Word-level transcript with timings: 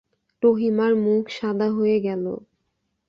রহিমার 0.43 0.91
মুখ 1.05 1.23
সাদা 1.29 1.67
হয়ে 1.71 1.97
গেল! 1.99 2.25